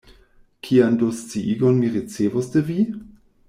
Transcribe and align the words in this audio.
Kian 0.67 0.95
do 1.03 1.11
sciigon 1.19 1.77
mi 1.83 1.93
ricevos 1.99 2.51
de 2.57 2.65
vi? 2.73 2.79